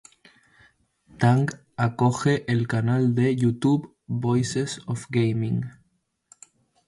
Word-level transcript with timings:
Tang 1.23 1.45
acoge 1.77 2.51
el 2.51 2.67
canal 2.67 3.13
de 3.13 3.35
YouTube 3.35 3.95
"Voices 4.07 4.81
of 4.87 5.05
Gaming". 5.11 5.63